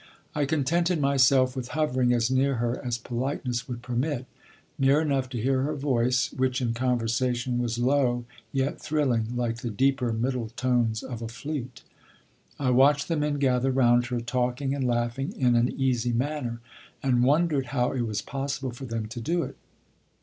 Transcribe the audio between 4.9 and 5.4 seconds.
enough to